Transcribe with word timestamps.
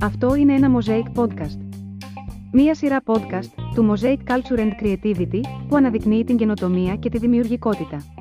Αυτό 0.00 0.34
είναι 0.34 0.54
ένα 0.54 0.78
Mosaic 0.78 1.22
Podcast. 1.22 1.58
Μία 2.52 2.74
σειρά 2.74 3.02
podcast 3.06 3.50
του 3.74 3.94
Mosaic 3.94 4.16
Culture 4.30 4.58
and 4.58 4.72
Creativity 4.82 5.40
που 5.68 5.76
αναδεικνύει 5.76 6.24
την 6.24 6.36
καινοτομία 6.36 6.96
και 6.96 7.08
τη 7.08 7.18
δημιουργικότητα. 7.18 8.13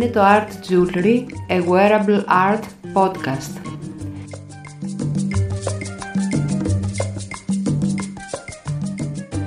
Είναι 0.00 0.10
το 0.10 0.20
Art 0.22 0.48
Jewelry, 0.70 1.24
a 1.48 1.68
wearable 1.68 2.24
art 2.26 2.62
podcast. 2.94 3.60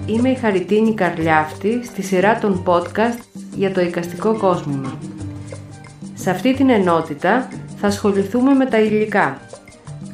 Είμαι 0.06 0.30
η 0.30 0.36
Χαριτίνη 0.36 0.94
Καρλιάφτη 0.94 1.86
στη 1.86 2.02
σειρά 2.02 2.40
των 2.40 2.64
podcast 2.66 3.20
για 3.56 3.72
το 3.72 3.82
εικαστικό 3.82 4.38
κόσμημα. 4.38 4.98
Σε 6.14 6.30
αυτή 6.30 6.54
την 6.54 6.70
ενότητα 6.70 7.50
θα 7.78 7.88
ασχοληθούμε 7.88 8.54
με 8.54 8.66
τα 8.66 8.80
υλικά. 8.80 9.38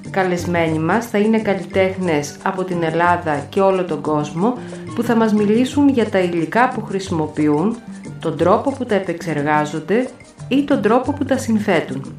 Καλεσμένοι 0.09 0.79
μας 0.79 1.05
θα 1.05 1.17
είναι 1.17 1.39
καλλιτέχνες 1.39 2.37
από 2.43 2.63
την 2.63 2.83
Ελλάδα 2.83 3.45
και 3.49 3.61
όλο 3.61 3.85
τον 3.85 4.01
κόσμο 4.01 4.57
που 4.95 5.03
θα 5.03 5.15
μας 5.15 5.33
μιλήσουν 5.33 5.89
για 5.89 6.09
τα 6.09 6.19
υλικά 6.19 6.69
που 6.69 6.83
χρησιμοποιούν, 6.83 7.77
τον 8.19 8.37
τρόπο 8.37 8.71
που 8.71 8.85
τα 8.85 8.95
επεξεργάζονται 8.95 10.09
ή 10.49 10.63
τον 10.63 10.81
τρόπο 10.81 11.13
που 11.13 11.25
τα 11.25 11.37
συνθέτουν. 11.37 12.13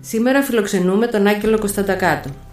Σήμερα 0.00 0.42
φιλοξενούμε 0.42 1.06
τον 1.06 1.26
Άγγελο 1.26 1.58
Κωνσταντακάτο. 1.58 2.49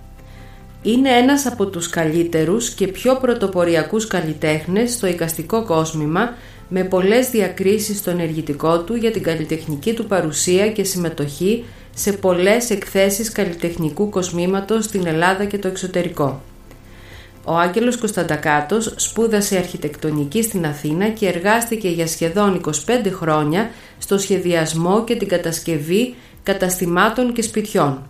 Είναι 0.81 1.09
ένας 1.09 1.45
από 1.45 1.66
τους 1.66 1.89
καλύτερους 1.89 2.70
και 2.70 2.88
πιο 2.88 3.16
πρωτοποριακούς 3.16 4.08
καλλιτέχνες 4.08 4.94
στο 4.94 5.08
εικαστικό 5.08 5.64
κόσμημα 5.64 6.33
με 6.70 6.83
πολλές 6.83 7.30
διακρίσεις 7.30 7.97
στο 7.97 8.09
ενεργητικό 8.09 8.80
του 8.80 8.95
για 8.95 9.11
την 9.11 9.23
καλλιτεχνική 9.23 9.94
του 9.94 10.05
παρουσία 10.05 10.72
και 10.72 10.83
συμμετοχή 10.83 11.66
σε 11.95 12.11
πολλές 12.11 12.70
εκθέσεις 12.70 13.31
καλλιτεχνικού 13.31 14.09
κοσμήματος 14.09 14.86
στην 14.86 15.08
Ελλάδα 15.08 15.45
και 15.45 15.58
το 15.58 15.67
εξωτερικό. 15.67 16.42
Ο 17.44 17.58
Άγγελος 17.58 17.98
Κωνσταντακάτος 17.98 18.94
σπούδασε 18.95 19.58
αρχιτεκτονική 19.58 20.44
στην 20.44 20.66
Αθήνα 20.66 21.09
και 21.09 21.28
εργάστηκε 21.28 21.89
για 21.89 22.08
σχεδόν 22.08 22.61
25 22.66 22.72
χρόνια 23.11 23.70
στο 23.98 24.17
σχεδιασμό 24.17 25.03
και 25.03 25.16
την 25.16 25.28
κατασκευή 25.28 26.16
καταστημάτων 26.44 27.33
και 27.33 27.42
σπιτιών. 27.42 28.02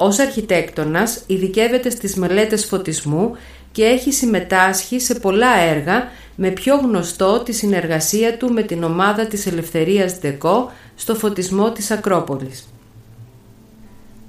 Ως 0.00 0.18
αρχιτέκτονας 0.18 1.22
ειδικεύεται 1.26 1.90
στις 1.90 2.14
μελέτες 2.14 2.64
φωτισμού 2.64 3.36
και 3.72 3.84
έχει 3.84 4.12
συμμετάσχει 4.12 5.00
σε 5.00 5.14
πολλά 5.14 5.58
έργα 5.58 6.08
με 6.34 6.50
πιο 6.50 6.76
γνωστό 6.76 7.42
τη 7.42 7.52
συνεργασία 7.52 8.36
του 8.36 8.52
με 8.52 8.62
την 8.62 8.82
ομάδα 8.82 9.26
της 9.26 9.46
Ελευθερίας 9.46 10.18
Δεκό 10.18 10.72
στο 10.94 11.14
φωτισμό 11.14 11.72
της 11.72 11.90
Ακρόπολης. 11.90 12.68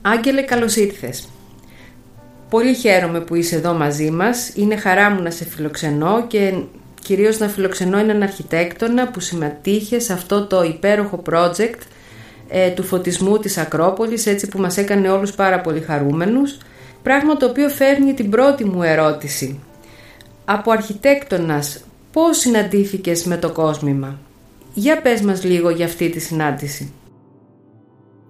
Άγγελε 0.02 0.42
καλώς 0.42 0.76
ήρθες. 0.76 1.28
Πολύ 2.50 2.74
χαίρομαι 2.74 3.20
που 3.20 3.36
είσαι 3.36 3.56
εδώ 3.56 3.74
μαζί 3.74 4.12
μας. 4.12 4.52
Είναι 4.56 4.76
χαρά 4.76 5.10
μου 5.10 5.22
να 5.22 5.32
σε 5.32 5.46
φιλοξενώ 5.46 6.26
και 6.28 6.54
κυρίως 7.02 7.38
να 7.38 7.48
φιλοξενώ 7.48 7.98
έναν 7.98 8.22
αρχιτέκτονα 8.22 9.08
που 9.08 9.20
συμμετείχε 9.20 10.00
σε 10.00 10.14
αυτό 10.14 10.46
το 10.46 10.64
υπέροχο 10.64 11.22
project 11.32 11.80
ε, 12.50 12.70
του 12.70 12.84
φωτισμού 12.84 13.38
της 13.38 13.58
Ακρόπολης 13.58 14.26
έτσι 14.26 14.48
που 14.48 14.60
μας 14.60 14.78
έκανε 14.78 15.10
όλους 15.10 15.32
πάρα 15.32 15.62
πολύ 15.62 15.80
χαρούμενους. 15.80 16.58
Πράγμα 17.04 17.38
το 17.38 17.46
οποίο 17.46 17.70
φέρνει 17.70 18.14
την 18.14 18.30
πρώτη 18.30 18.66
μου 18.66 18.84
ερώτηση 18.84 19.60
από 20.46 20.72
αρχιτέκτονας. 20.72 21.84
Πώς 22.12 22.38
συναντήθηκες 22.38 23.24
με 23.24 23.38
το 23.38 23.52
κόσμημα; 23.52 24.20
Για 24.74 25.02
πες 25.02 25.22
μας 25.22 25.44
λίγο 25.44 25.70
για 25.70 25.86
αυτή 25.86 26.10
τη 26.10 26.20
συνάντηση. 26.20 26.94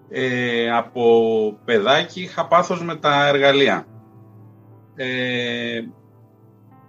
Ε, 0.09 0.71
από 0.71 1.03
παιδάκι 1.65 2.21
είχα 2.21 2.47
πάθος 2.47 2.83
με 2.83 2.95
τα 2.95 3.27
εργαλεία. 3.27 3.85
Ε, 4.95 5.81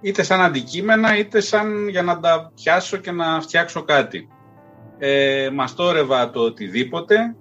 είτε 0.00 0.22
σαν 0.22 0.40
αντικείμενα 0.40 1.18
είτε 1.18 1.40
σαν 1.40 1.88
για 1.88 2.02
να 2.02 2.20
τα 2.20 2.52
πιάσω 2.54 2.96
και 2.96 3.10
να 3.10 3.40
φτιάξω 3.40 3.82
κάτι 3.82 4.28
ε, 5.02 5.50
μαστόρευα 5.52 6.30
το 6.30 6.40
οτιδήποτε 6.40 7.36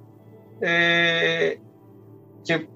ε, 0.60 1.54
και 2.42 2.68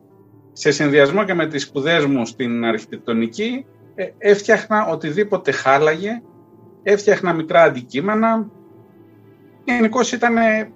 σε 0.54 0.72
συνδυασμό 0.72 1.24
και 1.24 1.34
με 1.34 1.48
τις 1.48 1.62
σπουδές 1.62 2.06
μου 2.06 2.26
στην 2.26 2.66
αρχιτεκτονική 2.66 3.66
ε, 3.96 4.08
έφτιαχνα 4.18 4.88
οτιδήποτε 4.88 5.52
χάλαγε, 5.52 6.22
έφτιαχνα 6.84 7.34
μικρά 7.34 7.62
αντικείμενα. 7.62 8.50
Γενικώς 9.64 10.12
ήταν, 10.12 10.38
ε, 10.38 10.72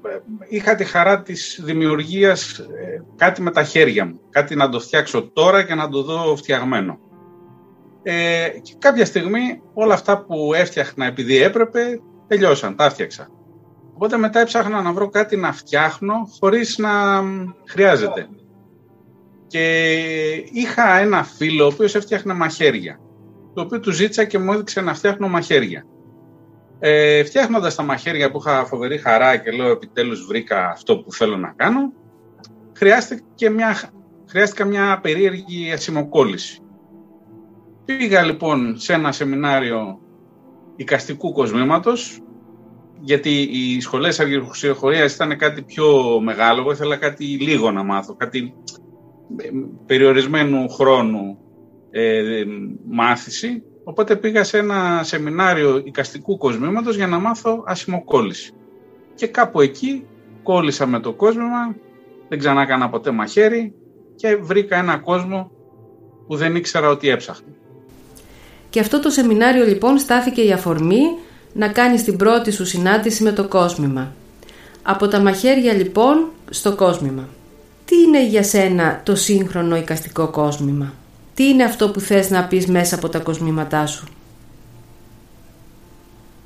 είχα 0.50 0.76
τη 0.76 0.84
χαρά 0.84 1.22
της 1.22 1.62
δημιουργίας 1.64 2.60
ε, 2.60 3.04
κάτι 3.16 3.42
με 3.42 3.52
τα 3.52 3.64
χέρια 3.64 4.06
μου, 4.06 4.20
κάτι 4.30 4.56
να 4.56 4.70
το 4.70 4.80
φτιάξω 4.80 5.30
τώρα 5.34 5.64
και 5.64 5.76
να 5.76 5.90
το 5.90 6.04
δω 6.04 6.36
φτιαγμένο. 6.36 7.00
Ε, 8.04 8.50
και 8.62 8.76
κάποια 8.80 9.06
στιγμή 9.06 9.62
όλα 9.74 9.94
αυτά 9.94 10.26
που 10.26 10.54
έφτιαχνα 10.54 11.06
επειδή 11.06 11.42
έπρεπε 11.42 12.02
τελειώσαν, 12.28 12.76
τα 12.76 12.86
έφτιαξα. 12.86 13.30
Οπότε 13.98 14.18
μετά 14.18 14.40
έψαχνα 14.40 14.82
να 14.82 14.92
βρω 14.92 15.10
κάτι 15.10 15.38
να 15.38 15.52
φτιάχνω 15.52 16.14
χωρίς 16.40 16.78
να 16.78 16.92
χρειάζεται. 17.68 18.30
Και 19.48 19.92
είχα 20.52 20.98
ένα 20.98 21.24
φίλο 21.24 21.64
ο 21.64 21.68
οποίος 21.68 21.96
έφτιαχνε 21.96 22.34
μαχαίρια. 22.34 23.00
Το 23.54 23.62
οποίο 23.62 23.80
του 23.80 23.92
ζήτησα 23.92 24.24
και 24.24 24.40
μου 24.40 24.54
έδειξε 24.54 24.82
να 24.82 24.94
φτιάχνω 24.94 25.28
μαχαίρια. 25.28 25.86
Ε, 26.80 27.24
φτιάχνοντας 27.24 27.76
τα 27.76 27.84
μαχαίρια 27.84 28.32
που 28.32 28.38
είχα 28.38 28.66
φοβερή 28.66 28.98
χαρά 28.98 29.38
και 29.38 29.52
λέω 29.52 29.70
επιτέλους 29.70 30.26
βρήκα 30.26 30.70
αυτό 30.70 30.98
που 30.98 31.12
θέλω 31.12 31.38
να 31.38 31.54
κάνω, 31.56 31.94
χρειάστηκε 32.74 33.50
μια, 33.50 33.92
χρειάστηκα 34.30 34.66
μια 34.66 35.00
περίεργη 35.02 35.72
ασημοκόλληση. 35.72 36.62
Πήγα 37.86 38.24
λοιπόν 38.24 38.80
σε 38.80 38.94
ένα 38.94 39.12
σεμινάριο 39.12 40.00
οικαστικού 40.76 41.32
κοσμήματος 41.32 42.22
γιατί 43.02 43.30
οι 43.42 43.82
σχολές 43.82 44.20
αρχαιοχωρία 44.20 45.04
ήταν 45.04 45.38
κάτι 45.38 45.62
πιο 45.62 46.20
μεγάλο. 46.24 46.60
Εγώ 46.60 46.72
ήθελα 46.72 46.96
κάτι 46.96 47.24
λίγο 47.24 47.72
να 47.72 47.84
μάθω, 47.84 48.16
κάτι 48.16 48.54
περιορισμένου 49.86 50.70
χρόνου 50.70 51.38
ε, 51.92 52.44
μάθηση. 52.90 53.64
Οπότε 53.84 54.16
πήγα 54.16 54.44
σε 54.44 54.58
ένα 54.58 55.04
σεμινάριο 55.04 55.82
οικαστικού 55.86 56.38
κοσμήματος 56.38 56.96
για 56.96 57.08
να 57.08 57.20
μάθω 57.20 57.64
ασημοκόλληση. 57.68 58.54
Και 59.16 59.28
κάπου 59.28 59.62
εκεί 59.62 60.06
κόλλησα 60.44 60.86
με 60.86 61.00
το 61.00 61.14
κόσμημα, 61.14 61.76
δεν 62.28 62.40
ξανά 62.40 62.62
έκανα 62.62 62.90
ποτέ 62.90 63.12
μαχαίρι 63.12 63.74
και 64.16 64.36
βρήκα 64.36 64.78
ένα 64.78 64.98
κόσμο 64.98 65.52
που 66.28 66.36
δεν 66.36 66.56
ήξερα 66.56 66.90
ότι 66.90 67.10
έψαχνα. 67.10 67.48
Και 68.70 68.80
αυτό 68.80 69.00
το 69.00 69.10
σεμινάριο 69.10 69.66
λοιπόν 69.66 69.98
στάθηκε 69.98 70.42
η 70.42 70.52
αφορμή 70.52 71.04
να 71.58 71.68
κάνεις 71.68 72.04
την 72.04 72.18
πρώτη 72.18 72.52
σου 72.52 72.66
συνάντηση 72.66 73.24
με 73.24 73.32
το 73.32 73.48
κόσμημα. 73.48 74.14
Από 74.82 75.08
τα 75.08 75.20
μαχαίρια 75.20 75.74
λοιπόν 75.74 76.28
στο 76.50 76.76
κόσμημα. 76.76 77.28
Τι 77.86 77.96
είναι 77.98 78.28
για 78.28 78.44
σένα 78.44 79.02
το 79.04 79.16
σύγχρονο 79.16 79.76
οικαστικό 79.76 80.28
κόσμημα; 80.28 80.94
Τι 81.34 81.48
είναι 81.48 81.64
αυτό 81.64 81.92
που 81.92 82.00
θες 82.00 82.30
να 82.30 82.44
πεις 82.44 82.68
μέσα 82.68 82.96
από 82.96 83.10
τα 83.10 83.20
κοσμήματά 83.20 83.86
σου; 83.86 84.08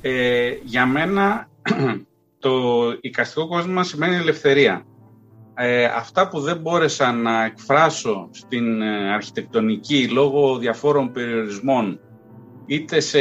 Ε, 0.00 0.50
για 0.62 0.86
μένα 0.86 1.48
το 2.44 2.50
οικαστικό 3.00 3.48
κόσμημα 3.48 3.84
σημαίνει 3.84 4.14
ελευθερία. 4.14 4.84
Ε, 5.54 5.84
αυτά 5.84 6.28
που 6.28 6.40
δεν 6.40 6.56
μπόρεσα 6.56 7.12
να 7.12 7.44
εκφράσω 7.44 8.28
στην 8.32 8.82
ε, 8.82 9.12
αρχιτεκτονική 9.12 10.08
λόγω 10.08 10.58
διαφόρων 10.58 11.12
περιορισμών 11.12 12.00
είτε, 12.66 13.00
σε, 13.00 13.20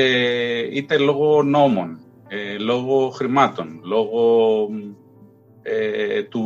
είτε 0.60 0.98
λόγω 0.98 1.44
νόμων, 1.44 2.00
ε, 2.28 2.58
λόγω 2.58 3.10
χρημάτων, 3.10 3.82
λόγω 3.84 4.68
ε, 5.62 6.24
του, 6.24 6.44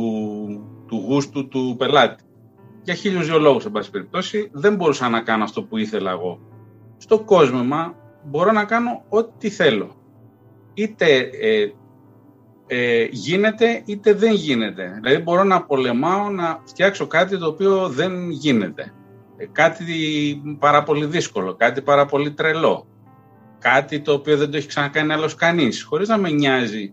του 0.86 1.04
γούστου 1.06 1.48
του 1.48 1.74
πελάτη. 1.78 2.24
Για 2.82 2.94
χίλιους 2.94 3.26
δυο 3.26 3.38
λόγους, 3.38 3.64
εν 3.64 3.72
πάση 3.72 3.90
περιπτώσει, 3.90 4.48
δεν 4.52 4.74
μπορούσα 4.74 5.08
να 5.08 5.20
κάνω 5.20 5.44
αυτό 5.44 5.62
που 5.62 5.76
ήθελα 5.76 6.10
εγώ. 6.10 6.40
Στο 6.96 7.20
κόσμημα 7.20 7.94
μπορώ 8.24 8.52
να 8.52 8.64
κάνω 8.64 9.04
ό,τι 9.08 9.50
θέλω. 9.50 9.96
είτε 10.74 11.30
ε, 11.40 11.70
ε, 12.66 13.08
γίνεται 13.10 13.82
είτε 13.84 14.12
δεν 14.14 14.32
γίνεται. 14.32 14.98
Δηλαδή 15.02 15.22
μπορώ 15.22 15.44
να 15.44 15.62
πολεμάω 15.62 16.30
να 16.30 16.60
φτιάξω 16.64 17.06
κάτι 17.06 17.38
το 17.38 17.46
οποίο 17.46 17.88
δεν 17.88 18.30
γίνεται. 18.30 18.92
Ε, 19.36 19.46
κάτι 19.52 19.84
πάρα 20.58 20.82
πολύ 20.82 21.06
δύσκολο, 21.06 21.54
κάτι 21.54 21.82
πάρα 21.82 22.06
πολύ 22.06 22.32
τρελό. 22.32 22.86
Κάτι 23.58 24.00
το 24.00 24.12
οποίο 24.12 24.36
δεν 24.36 24.50
το 24.50 24.56
έχει 24.56 24.66
ξανακάνει 24.66 25.12
άλλος 25.12 25.34
κανείς, 25.34 25.82
χωρίς 25.82 26.08
να 26.08 26.16
με 26.18 26.30
νοιάζει 26.30 26.92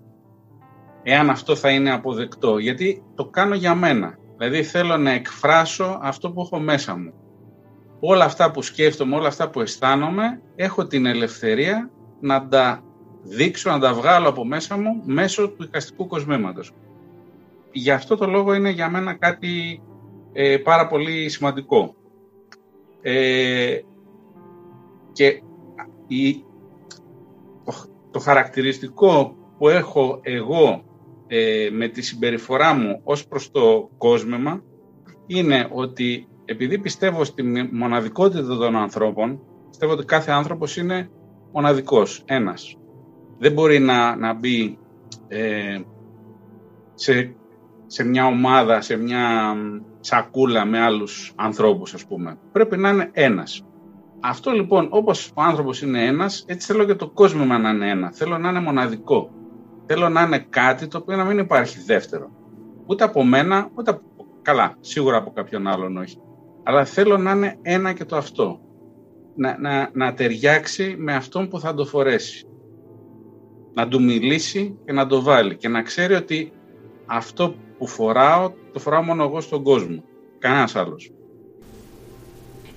εάν 1.04 1.30
αυτό 1.30 1.56
θα 1.56 1.69
είναι 1.69 1.92
αποδεκτό, 1.92 2.57
γιατί 2.57 3.04
το 3.16 3.25
κάνω 3.25 3.56
για 3.56 3.75
μένα. 3.75 4.18
Δηλαδή 4.38 4.63
θέλω 4.63 4.98
να 4.98 5.12
εκφράσω 5.12 6.00
αυτό 6.01 6.31
που 6.31 6.42
έχω 6.42 6.60
μέσα 6.60 6.98
μου. 6.98 7.13
Όλα 8.00 8.25
αυτά 8.25 8.51
που 8.51 8.62
σκέφτομαι, 8.62 9.16
όλα 9.16 9.28
αυτά 9.28 9.50
που 9.50 9.62
αισθάνομαι, 9.62 10.42
έχω 10.56 10.88
την 10.88 11.06
ελευθερία 11.06 11.89
να 12.19 12.48
τα 12.48 12.84
δείξω, 13.24 13.72
να 13.72 13.80
τα 13.80 13.94
βγάλω 13.94 14.30
από 14.30 14.46
μέσα 14.46 14.78
μου 14.78 15.01
μέσω 15.06 15.50
του 15.50 15.63
εικαστικού 15.63 16.07
κοσμήματος. 16.07 16.72
Γι' 17.72 17.92
αυτό 17.92 18.18
το 18.18 18.25
λόγο 18.25 18.54
είναι 18.54 18.69
για 18.69 18.89
μένα 18.89 19.13
κάτι 19.13 19.81
ε, 20.34 20.57
πάρα 20.57 20.88
πολύ 20.88 21.30
σημαντικό. 21.30 21.96
Ε, 23.05 23.79
και 25.11 25.41
η, 26.07 26.44
το, 28.11 28.19
χαρακτηριστικό 28.19 29.35
που 29.57 29.69
έχω 29.69 30.19
εγώ 30.21 30.83
ε, 31.27 31.69
με 31.71 31.88
τη 31.88 32.01
συμπεριφορά 32.01 32.73
μου 32.73 33.01
ως 33.03 33.27
προς 33.27 33.51
το 33.51 33.89
κόσμημα 33.97 34.63
είναι 35.25 35.69
ότι 35.71 36.27
επειδή 36.45 36.79
πιστεύω 36.79 37.23
στη 37.23 37.44
μοναδικότητα 37.71 38.57
των 38.57 38.75
ανθρώπων, 38.75 39.39
πιστεύω 39.69 39.94
ότι 39.94 40.05
κάθε 40.05 40.31
άνθρωπος 40.31 40.77
είναι 40.77 41.09
μοναδικός, 41.51 42.23
ένας. 42.25 42.77
Δεν 43.38 43.51
μπορεί 43.51 43.79
να, 43.79 44.15
να 44.15 44.33
μπει 44.33 44.77
ε, 45.27 45.81
σε, 46.94 47.35
σε 47.94 48.04
μια 48.04 48.25
ομάδα, 48.25 48.81
σε 48.81 48.95
μια 48.95 49.56
σακούλα 50.00 50.66
με 50.66 50.80
άλλους 50.80 51.34
ανθρώπους, 51.36 51.94
ας 51.94 52.06
πούμε. 52.06 52.38
Πρέπει 52.51 52.78
να 52.78 52.90
είναι 52.90 53.10
ένας. 53.13 53.63
Αυτό 54.19 54.51
λοιπόν, 54.51 54.88
όπως 54.90 55.31
ο 55.36 55.42
άνθρωπος 55.42 55.81
είναι 55.81 56.06
ένας, 56.06 56.44
έτσι 56.48 56.68
θέλω 56.68 56.84
και 56.84 56.95
το 56.95 57.10
κόσμο 57.10 57.45
να 57.45 57.69
είναι 57.69 57.90
ένα. 57.90 58.12
Θέλω 58.12 58.38
να 58.38 58.50
είναι 58.50 58.60
μοναδικό. 58.60 59.30
Θέλω 59.86 60.10
να 60.10 60.22
είναι 60.22 60.45
κάτι 60.50 60.88
το 60.88 60.98
οποίο 60.98 61.16
να 61.16 61.24
μην 61.24 61.38
υπάρχει 61.38 61.80
δεύτερο. 61.86 62.30
Ούτε 62.86 63.04
από 63.04 63.24
μένα, 63.24 63.69
ούτε 63.75 63.92
από... 63.92 64.01
Καλά, 64.42 64.78
σίγουρα 64.80 65.18
από 65.18 65.31
κάποιον 65.31 65.68
άλλον 65.68 65.98
όχι. 65.98 66.18
Αλλά 66.63 66.86
θέλω 66.86 67.18
να 67.18 67.31
είναι 67.31 67.57
ένα 67.62 67.94
και 67.94 68.06
το 68.06 68.16
αυτό. 68.16 68.60
Να, 69.36 69.57
να, 69.60 69.89
να 69.94 70.13
ταιριάξει 70.13 70.96
με 70.98 71.16
αυτόν 71.16 71.48
που 71.48 71.60
θα 71.60 71.74
το 71.74 71.86
φορέσει 71.86 72.48
να 73.74 73.88
του 73.88 74.04
μιλήσει 74.04 74.78
και 74.86 74.92
να 74.92 75.07
το 75.07 75.22
βάλει 75.22 75.56
και 75.56 75.68
να 75.68 75.81
ξέρει 75.81 76.13
ότι 76.13 76.51
αυτό 77.06 77.56
που 77.83 77.89
φοράω, 77.89 78.51
το 78.74 78.80
φοράω 78.80 79.01
μόνο 79.01 79.24
εγώ 79.24 79.41
στον 79.41 79.63
κόσμο. 79.63 80.03
Κανένας 80.39 80.75
άλλος. 80.75 81.12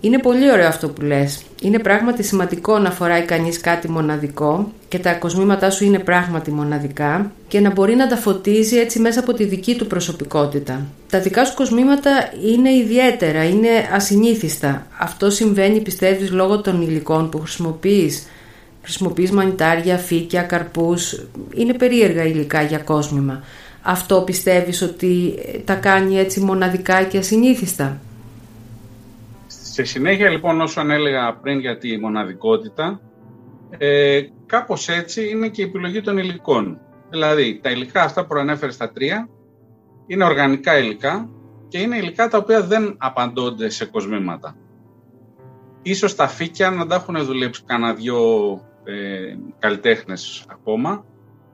Είναι 0.01 0.19
πολύ 0.19 0.51
ωραίο 0.51 0.67
αυτό 0.69 0.89
που 0.89 1.03
λες. 1.03 1.43
Είναι 1.63 1.79
πράγματι 1.79 2.23
σημαντικό 2.23 2.79
να 2.79 2.91
φοράει 2.91 3.23
κανείς 3.23 3.61
κάτι 3.61 3.91
μοναδικό 3.91 4.73
και 4.89 4.99
τα 4.99 5.15
κοσμήματά 5.15 5.71
σου 5.71 5.85
είναι 5.85 5.99
πράγματι 5.99 6.51
μοναδικά 6.51 7.33
και 7.49 7.61
να 7.61 7.71
μπορεί 7.71 7.95
να 7.95 8.09
τα 8.09 8.17
φωτίζει 8.17 8.77
έτσι 8.77 8.99
μέσα 8.99 9.21
από 9.21 9.33
τη 9.33 9.45
δική 9.45 9.77
του 9.77 9.87
προσωπικότητα. 9.87 10.87
Τα 11.11 11.21
δικά 11.21 11.45
σου 11.45 11.55
κοσμήματα 11.55 12.11
είναι 12.45 12.73
ιδιαίτερα, 12.73 13.45
είναι 13.45 13.69
ασυνήθιστα. 13.93 14.87
Αυτό 14.99 15.31
συμβαίνει 15.31 15.81
πιστεύεις 15.81 16.31
λόγω 16.31 16.61
των 16.61 16.83
υλικών 16.83 17.29
που 17.29 17.39
χρησιμοποιείς 17.39 18.27
χρησιμοποιείς 18.87 19.31
μανιτάρια, 19.31 19.97
φύκια, 19.99 20.43
καρπούς, 20.43 21.27
είναι 21.55 21.75
περίεργα 21.75 22.25
υλικά 22.25 22.63
για 22.63 22.79
κόσμημα. 22.79 23.43
Αυτό 23.89 24.23
πιστεύεις 24.23 24.83
ότι 24.83 25.35
τα 25.65 25.75
κάνει 25.75 26.19
έτσι 26.19 26.41
μοναδικά 26.41 27.05
και 27.05 27.19
ασυνήθιστα; 27.19 28.01
Σε 29.47 29.85
συνέχεια 29.85 30.29
λοιπόν 30.29 30.61
όσο 30.61 30.81
έλεγα 30.81 31.35
πριν 31.35 31.61
για 31.61 31.79
τη 31.79 31.99
μοναδικότητα, 31.99 33.01
ε, 33.79 34.21
κάπως 34.47 34.89
έτσι 34.89 35.29
είναι 35.29 35.49
και 35.49 35.63
η 35.63 35.65
επιλογή 35.65 36.01
των 36.01 36.19
υλικών. 36.19 36.79
Δηλαδή 37.11 37.61
τα 37.63 37.71
υλικά 37.71 38.03
αυτά 38.03 38.27
που 38.27 38.35
ανέφερε 38.35 38.73
στα 38.73 38.91
τρία 38.93 39.29
είναι 40.07 40.25
οργανικά 40.25 40.79
υλικά 40.79 41.29
και 41.69 41.79
είναι 41.79 41.97
υλικά 41.97 42.29
τα 42.29 42.39
οποία 42.39 42.63
δεν 42.63 42.97
απαντώνται 42.99 43.69
σε 43.69 43.85
κοσμήματα. 43.85 44.57
Ίσως 45.83 46.15
τα 46.15 46.29
φύκια 46.29 46.71
να 46.71 46.87
τα 46.87 46.95
έχουν 46.95 47.25
δουλέψει 47.25 47.63
κανένα 47.67 47.95
δυο 47.95 48.51
ε, 48.85 49.37
καλλιτέχνες 49.59 50.45
ακόμα, 50.49 51.05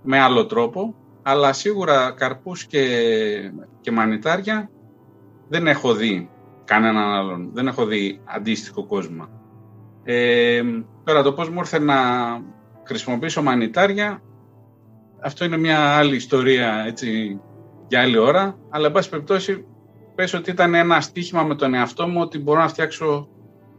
με 0.02 0.20
άλλο 0.20 0.46
τρόπο, 0.46 0.94
αλλά 1.22 1.52
σίγουρα 1.52 2.10
καρπούς 2.10 2.64
και, 2.66 2.86
και 3.80 3.90
μανιτάρια 3.90 4.70
δεν 5.48 5.66
έχω 5.66 5.94
δει 5.94 6.30
κανέναν 6.64 7.12
άλλον, 7.12 7.50
δεν 7.52 7.66
έχω 7.66 7.86
δει 7.86 8.20
αντίστοιχο 8.24 8.86
κόσμο. 8.86 9.28
Ε, 10.04 10.62
τώρα 11.04 11.22
το 11.22 11.32
πώς 11.32 11.48
μου 11.48 11.58
ήρθε 11.58 11.78
να 11.78 11.96
χρησιμοποιήσω 12.84 13.42
μανιτάρια, 13.42 14.22
αυτό 15.20 15.44
είναι 15.44 15.56
μια 15.56 15.96
άλλη 15.96 16.16
ιστορία 16.16 16.84
έτσι, 16.86 17.40
για 17.88 18.00
άλλη 18.00 18.18
ώρα, 18.18 18.58
αλλά 18.70 18.86
εν 18.86 18.92
πάση 18.92 19.08
περιπτώσει 19.08 19.64
πες 20.14 20.34
ότι 20.34 20.50
ήταν 20.50 20.74
ένα 20.74 21.00
στίχημα 21.00 21.42
με 21.42 21.54
τον 21.54 21.74
εαυτό 21.74 22.08
μου 22.08 22.20
ότι 22.20 22.38
μπορώ 22.38 22.60
να 22.60 22.68
φτιάξω 22.68 23.28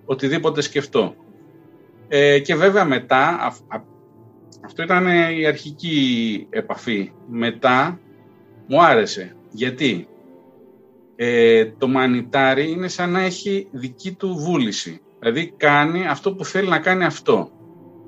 οτιδήποτε 0.05 0.61
σκεφτώ. 0.61 1.15
Ε, 2.07 2.39
και 2.39 2.55
βέβαια 2.55 2.85
μετά, 2.85 3.53
αυτό 4.61 4.83
ήταν 4.83 5.07
η 5.39 5.45
αρχική 5.45 6.47
επαφή. 6.49 7.11
Μετά 7.27 7.99
μου 8.67 8.83
άρεσε. 8.83 9.35
Γιατί; 9.51 10.07
Ε, 11.15 11.65
το 11.65 11.87
μανιτάρι 11.87 12.71
είναι 12.71 12.87
σαν 12.87 13.11
να 13.11 13.21
έχει 13.21 13.67
δική 13.71 14.11
του 14.11 14.35
βούληση. 14.35 15.01
Δηλαδή 15.19 15.53
κάνει 15.57 16.07
αυτό 16.07 16.33
που 16.33 16.45
θέλει 16.45 16.69
να 16.69 16.79
κάνει 16.79 17.03
αυτό. 17.03 17.51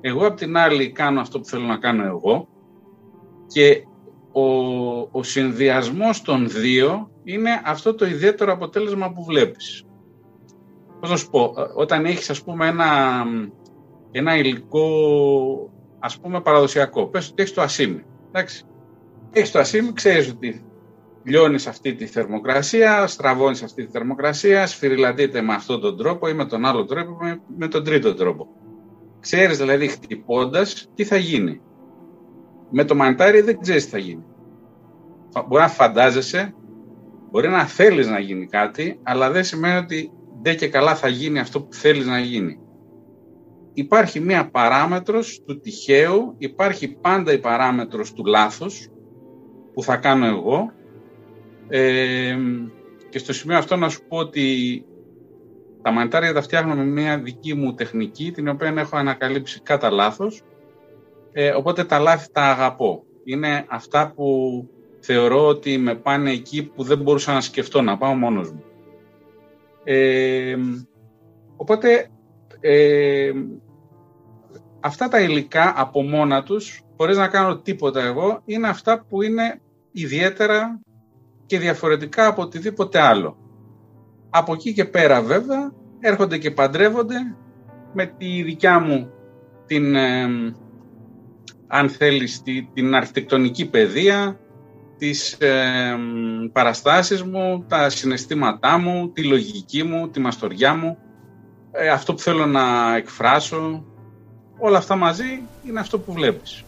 Εγώ 0.00 0.26
απ' 0.26 0.36
την 0.36 0.56
άλλη 0.56 0.90
κάνω 0.90 1.20
αυτό 1.20 1.40
που 1.40 1.44
θέλω 1.44 1.64
να 1.64 1.76
κάνω 1.76 2.04
εγώ 2.04 2.48
και 3.46 3.82
ο, 4.32 4.42
ο 5.10 5.22
συνδυασμός 5.22 6.22
των 6.22 6.48
δύο 6.48 7.10
είναι 7.24 7.62
αυτό 7.64 7.94
το 7.94 8.06
ιδιαίτερο 8.06 8.52
αποτέλεσμα 8.52 9.12
που 9.12 9.24
βλέπεις. 9.24 9.84
Πώς 11.00 11.10
να 11.10 11.16
σου 11.16 11.30
πω, 11.30 11.54
ε, 11.56 11.62
όταν 11.74 12.04
έχεις 12.04 12.30
ας 12.30 12.42
πούμε 12.42 12.66
ένα 12.66 13.24
ένα 14.10 14.36
υλικό 14.36 14.88
ας 16.06 16.18
πούμε 16.18 16.40
παραδοσιακό. 16.40 17.06
Πες 17.06 17.28
ότι 17.28 17.42
έχεις 17.42 17.54
το 17.54 17.62
ασίμι. 17.62 18.04
Εντάξει. 18.28 18.64
Έχεις 19.32 19.50
το 19.50 19.58
ασίμι, 19.58 19.92
ξέρεις 19.92 20.30
ότι 20.30 20.64
λιώνεις 21.22 21.66
αυτή 21.66 21.94
τη 21.94 22.06
θερμοκρασία, 22.06 23.06
στραβώνεις 23.06 23.62
αυτή 23.62 23.84
τη 23.84 23.90
θερμοκρασία, 23.90 24.66
σφυριλατείται 24.66 25.40
με 25.42 25.54
αυτόν 25.54 25.80
τον 25.80 25.96
τρόπο 25.96 26.28
ή 26.28 26.34
με 26.34 26.44
τον 26.44 26.64
άλλο 26.64 26.84
τρόπο 26.84 27.16
με, 27.20 27.40
με 27.56 27.68
τον 27.68 27.84
τρίτο 27.84 28.14
τρόπο. 28.14 28.48
Ξέρεις 29.20 29.58
δηλαδή 29.58 29.88
χτυπώντας 29.88 30.90
τι 30.94 31.04
θα 31.04 31.16
γίνει. 31.16 31.60
Με 32.70 32.84
το 32.84 32.94
μανιτάρι 32.94 33.40
δεν 33.40 33.60
ξέρεις 33.60 33.84
τι 33.84 33.90
θα 33.90 33.98
γίνει. 33.98 34.24
Μπορεί 35.48 35.62
να 35.62 35.68
φαντάζεσαι, 35.68 36.54
μπορεί 37.30 37.48
να 37.48 37.64
θέλεις 37.64 38.08
να 38.08 38.18
γίνει 38.18 38.46
κάτι, 38.46 39.00
αλλά 39.02 39.30
δεν 39.30 39.44
σημαίνει 39.44 39.76
ότι 39.76 40.10
δεν 40.42 40.56
και 40.56 40.68
καλά 40.68 40.94
θα 40.94 41.08
γίνει 41.08 41.38
αυτό 41.38 41.62
που 41.62 41.72
θέλεις 41.72 42.06
να 42.06 42.18
γίνει 42.18 42.60
υπάρχει 43.76 44.20
μία 44.20 44.50
παράμετρος 44.50 45.42
του 45.46 45.60
τυχαίου, 45.60 46.34
υπάρχει 46.38 46.88
πάντα 46.88 47.32
η 47.32 47.38
παράμετρος 47.38 48.12
του 48.12 48.24
λάθος 48.24 48.88
που 49.74 49.82
θα 49.82 49.96
κάνω 49.96 50.26
εγώ 50.26 50.72
ε, 51.68 52.36
και 53.08 53.18
στο 53.18 53.32
σημείο 53.32 53.56
αυτό 53.56 53.76
να 53.76 53.88
σου 53.88 54.00
πω 54.08 54.16
ότι 54.16 54.84
τα 55.82 55.90
μανιτάρια 55.90 56.32
τα 56.32 56.42
φτιάχνω 56.42 56.74
με 56.74 56.84
μία 56.84 57.18
δική 57.18 57.54
μου 57.54 57.74
τεχνική 57.74 58.32
την 58.32 58.48
οποία 58.48 58.74
έχω 58.76 58.96
ανακαλύψει 58.96 59.60
κατά 59.60 59.90
λάθος 59.90 60.42
ε, 61.32 61.50
οπότε 61.50 61.84
τα 61.84 61.98
λάθη 61.98 62.32
τα 62.32 62.42
αγαπώ. 62.42 63.04
Είναι 63.24 63.64
αυτά 63.68 64.12
που 64.16 64.68
θεωρώ 65.00 65.46
ότι 65.46 65.78
με 65.78 65.94
πάνε 65.94 66.30
εκεί 66.30 66.62
που 66.62 66.82
δεν 66.82 66.98
μπορούσα 66.98 67.32
να 67.32 67.40
σκεφτώ, 67.40 67.82
να 67.82 67.96
πάω 67.96 68.14
μόνος 68.14 68.52
μου. 68.52 68.64
Ε, 69.84 70.56
οπότε 71.56 72.10
ε, 72.60 73.32
αυτά 74.80 75.08
τα 75.08 75.20
υλικά 75.20 75.72
από 75.76 76.02
μόνα 76.02 76.42
τους, 76.42 76.82
χωρίς 76.96 77.16
να 77.16 77.28
κάνω 77.28 77.58
τίποτα 77.58 78.02
εγώ, 78.02 78.42
είναι 78.44 78.68
αυτά 78.68 79.04
που 79.08 79.22
είναι 79.22 79.60
ιδιαίτερα 79.92 80.80
και 81.46 81.58
διαφορετικά 81.58 82.26
από 82.26 82.42
οτιδήποτε 82.42 83.00
άλλο. 83.00 83.36
Από 84.30 84.52
εκεί 84.52 84.72
και 84.72 84.84
πέρα 84.84 85.22
βέβαια 85.22 85.72
έρχονται 86.00 86.38
και 86.38 86.50
παντρεύονται 86.50 87.16
με 87.92 88.06
τη 88.06 88.42
δικιά 88.42 88.78
μου 88.80 89.10
την, 89.66 89.96
αν 91.66 91.88
θέλεις, 91.88 92.42
την 92.74 92.94
αρχιτεκτονική 92.94 93.66
παιδεία, 93.68 94.40
τις 94.98 95.32
ε, 95.32 95.96
παραστάσεις 96.52 97.22
μου, 97.22 97.64
τα 97.68 97.90
συναισθήματά 97.90 98.78
μου, 98.78 99.12
τη 99.12 99.24
λογική 99.24 99.82
μου, 99.82 100.08
τη 100.08 100.20
μαστοριά 100.20 100.74
μου, 100.74 100.98
ε, 101.72 101.88
αυτό 101.88 102.14
που 102.14 102.20
θέλω 102.20 102.46
να 102.46 102.96
εκφράσω, 102.96 103.84
όλα 104.58 104.78
αυτά 104.78 104.96
μαζί 104.96 105.42
είναι 105.68 105.80
αυτό 105.80 105.98
που 105.98 106.12
βλέπεις. 106.12 106.64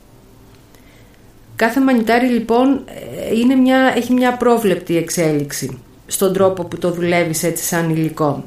Κάθε 1.56 1.80
μανιτάρι 1.80 2.26
λοιπόν 2.26 2.84
ε, 2.86 3.36
είναι 3.38 3.54
μια, 3.54 3.92
έχει 3.96 4.12
μια 4.12 4.36
πρόβλεπτη 4.36 4.96
εξέλιξη 4.96 5.78
στον 6.06 6.32
τρόπο 6.32 6.64
που 6.64 6.78
το 6.78 6.90
δουλεύεις 6.90 7.42
έτσι 7.42 7.64
σαν 7.64 7.90
υλικό. 7.90 8.44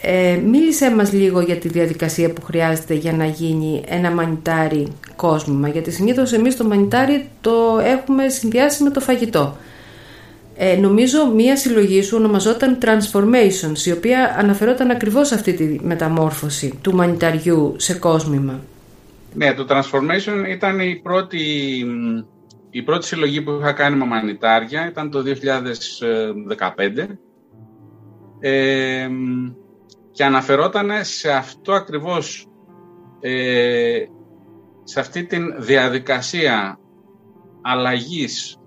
Ε, 0.00 0.40
μίλησέ 0.44 0.90
μας 0.90 1.12
λίγο 1.12 1.40
για 1.40 1.56
τη 1.56 1.68
διαδικασία 1.68 2.32
που 2.32 2.42
χρειάζεται 2.42 2.94
για 2.94 3.12
να 3.12 3.24
γίνει 3.24 3.82
ένα 3.86 4.10
μανιτάρι 4.10 4.86
κόσμημα, 5.16 5.68
γιατί 5.68 5.90
συνήθως 5.90 6.32
εμείς 6.32 6.56
το 6.56 6.64
μανιτάρι 6.64 7.28
το 7.40 7.80
έχουμε 7.82 8.28
συνδυάσει 8.28 8.82
με 8.82 8.90
το 8.90 9.00
φαγητό. 9.00 9.56
Ε, 10.62 10.76
νομίζω 10.76 11.32
μία 11.34 11.56
συλλογή 11.56 12.02
σου 12.02 12.16
ονομαζόταν 12.16 12.78
Transformations, 12.82 13.86
η 13.86 13.92
οποία 13.92 14.36
αναφερόταν 14.38 14.90
ακριβώς 14.90 15.28
σε 15.28 15.34
αυτή 15.34 15.52
τη 15.52 15.78
μεταμόρφωση 15.82 16.78
του 16.80 16.94
μανιταριού 16.94 17.74
σε 17.76 17.98
κόσμημα. 17.98 18.60
Ναι, 19.34 19.54
το 19.54 19.66
Transformation 19.68 20.48
ήταν 20.48 20.80
η 20.80 21.00
πρώτη, 21.02 21.38
η 22.70 22.82
πρώτη 22.82 23.06
συλλογή 23.06 23.42
που 23.42 23.58
είχα 23.60 23.72
κάνει 23.72 23.96
με 23.96 24.04
μανιτάρια, 24.04 24.88
ήταν 24.88 25.10
το 25.10 25.22
2015. 25.22 27.18
Ε, 28.40 29.08
και 30.12 30.24
αναφερόταν 30.24 30.90
σε 31.00 31.30
αυτό 31.30 31.72
ακριβώς, 31.72 32.46
ε, 33.20 34.04
σε 34.84 35.00
αυτή 35.00 35.24
τη 35.24 35.38
διαδικασία 35.58 36.78
αλλαγής 37.62 38.59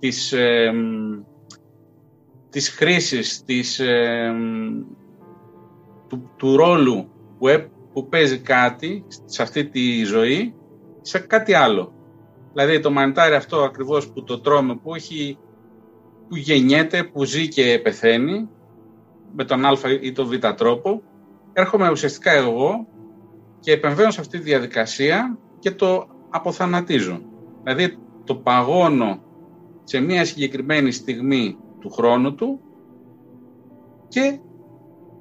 της, 0.00 0.32
ε, 0.32 0.72
της 2.50 2.68
χρήσης, 2.68 3.44
της, 3.44 3.78
ε, 3.78 4.32
του, 6.08 6.30
του 6.36 6.56
ρόλου 6.56 7.08
που, 7.38 7.46
που 7.92 8.08
παίζει 8.08 8.38
κάτι 8.38 9.04
σε 9.24 9.42
αυτή 9.42 9.64
τη 9.64 10.04
ζωή 10.04 10.54
σε 11.00 11.18
κάτι 11.18 11.54
άλλο. 11.54 11.92
Δηλαδή 12.52 12.80
το 12.80 12.90
μανιτάρι 12.90 13.34
αυτό 13.34 13.62
ακριβώς 13.62 14.08
που 14.08 14.24
το 14.24 14.40
τρώμε, 14.40 14.76
που, 14.76 14.94
έχει, 14.94 15.38
που 16.28 16.36
γεννιέται, 16.36 17.04
που 17.04 17.24
ζει 17.24 17.48
και 17.48 17.80
πεθαίνει, 17.82 18.48
με 19.32 19.44
τον 19.44 19.64
α 19.64 19.72
ή 20.00 20.12
τον 20.12 20.26
β 20.26 20.46
τρόπο, 20.56 21.02
έρχομαι 21.52 21.90
ουσιαστικά 21.90 22.30
εγώ 22.30 22.86
και 23.60 23.72
επεμβαίνω 23.72 24.10
σε 24.10 24.20
αυτή 24.20 24.38
τη 24.38 24.44
διαδικασία 24.44 25.38
και 25.58 25.70
το 25.70 26.08
αποθανατίζω. 26.30 27.20
Δηλαδή 27.62 27.98
το 28.24 28.34
παγώνω 28.34 29.22
σε 29.90 30.00
μια 30.00 30.24
συγκεκριμένη 30.24 30.92
στιγμή 30.92 31.56
του 31.80 31.90
χρόνου 31.90 32.34
του 32.34 32.60
και 34.08 34.38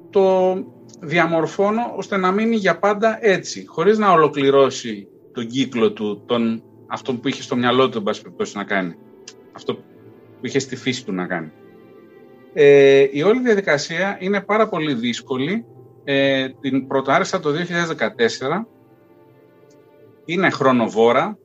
το 0.10 0.54
διαμορφώνω 1.00 1.94
ώστε 1.96 2.18
να 2.18 2.32
μείνει 2.32 2.56
για 2.56 2.80
πάντα 2.80 3.18
έτσι, 3.22 3.66
χωρίς 3.68 3.98
να 3.98 4.12
ολοκληρώσει 4.12 5.08
τον 5.34 5.48
κύκλο 5.48 5.92
του, 5.92 6.24
τον, 6.26 6.64
αυτό 6.88 7.14
που 7.14 7.28
είχε 7.28 7.42
στο 7.42 7.56
μυαλό 7.56 7.90
του, 7.90 8.04
να 8.54 8.64
κάνει. 8.64 8.96
Αυτό 9.52 9.76
που 9.76 9.82
είχε 10.42 10.60
στη 10.60 10.76
φύση 10.76 11.06
του 11.06 11.14
να 11.14 11.28
κάνει. 11.28 11.52
Ε, 12.54 13.08
η 13.12 13.22
όλη 13.22 13.40
διαδικασία 13.40 14.18
είναι 14.20 14.42
πάρα 14.42 14.70
πολύ 14.70 14.94
δύσκολη. 14.94 15.66
Ε, 16.04 16.50
την 16.50 16.88
πρωτοάρισα 16.88 17.40
το 17.40 17.50
2014. 17.50 18.66
Είναι 20.26 20.50
χρονοβόρα. 20.50 21.38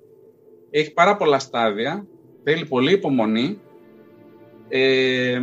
Έχει 0.71 0.93
πάρα 0.93 1.17
πολλά 1.17 1.39
στάδια. 1.39 2.07
Θέλει 2.45 2.67
πολύ 2.67 2.93
υπομονή. 2.93 3.61
Ε, 4.69 5.41